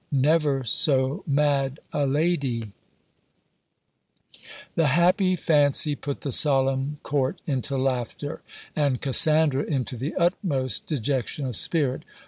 NEVER 0.11 0.63
SO 0.63 1.23
MAD 1.27 1.79
A 1.93 2.07
LADIE! 2.07 2.71
The 4.73 4.87
happy 4.87 5.35
fancy 5.35 5.95
put 5.95 6.21
the 6.21 6.31
solemn 6.31 6.97
court 7.03 7.39
into 7.45 7.77
laughter, 7.77 8.41
and 8.75 8.99
Cassandra 8.99 9.61
into 9.61 9.95
the 9.95 10.15
utmost 10.15 10.87
dejection 10.87 11.45
of 11.45 11.55
spirit. 11.55 12.01